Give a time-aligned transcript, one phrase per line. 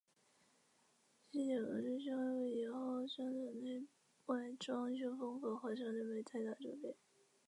[1.31, 3.87] 西九龙中心自开幕以后商场内
[4.25, 6.95] 外装修风格和商店都没太大的转变。